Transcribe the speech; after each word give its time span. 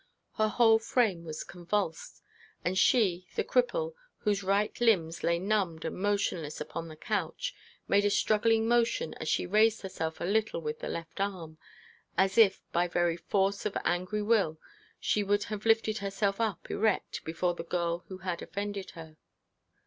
Her 0.33 0.47
whole 0.47 0.79
frame 0.79 1.25
was 1.25 1.43
convulsed, 1.43 2.23
and 2.65 2.75
she, 2.75 3.27
the 3.35 3.43
cripple, 3.43 3.93
whose 4.17 4.41
right 4.41 4.75
limbs 4.81 5.21
lay 5.23 5.37
numbed 5.37 5.85
and 5.85 5.95
motionless 5.95 6.59
upon 6.59 6.87
the 6.87 6.95
couch, 6.95 7.53
made 7.87 8.03
a 8.03 8.09
struggling 8.09 8.67
motion 8.67 9.13
as 9.19 9.29
she 9.29 9.45
raised 9.45 9.83
herself 9.83 10.19
a 10.19 10.23
little 10.23 10.59
with 10.59 10.79
the 10.79 10.89
left 10.89 11.21
arm, 11.21 11.59
as 12.17 12.35
if, 12.39 12.63
by 12.71 12.87
very 12.87 13.17
force 13.17 13.63
of 13.63 13.77
angry 13.85 14.23
will, 14.23 14.59
she 14.99 15.21
would 15.21 15.43
have 15.43 15.67
lifted 15.67 15.99
herself 15.99 16.41
up 16.41 16.71
erect 16.71 17.23
before 17.23 17.53
the 17.53 17.63
girl 17.63 17.99
who 18.07 18.17
had 18.17 18.41
offended 18.41 18.89
her. 18.97 19.17